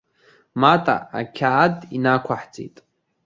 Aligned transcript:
Мата, 0.61 0.95
ақьаад 1.19 1.75
инақәаҳҵеит. 1.95 2.77